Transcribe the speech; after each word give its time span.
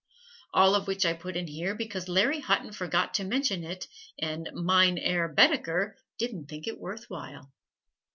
All 0.51 0.73
of 0.73 0.87
which 0.87 1.05
I 1.05 1.13
put 1.13 1.35
in 1.37 1.45
here 1.45 1.75
because 1.75 2.07
Larry 2.09 2.39
Hutton 2.39 2.71
forgot 2.71 3.13
to 3.13 3.23
mention 3.23 3.63
it 3.63 3.85
and 4.17 4.49
Mein 4.51 4.97
Herr 4.97 5.27
Baedeker 5.29 5.95
didn't 6.17 6.49
think 6.49 6.65
it 6.67 6.79
worth 6.79 7.07
while. 7.07 7.53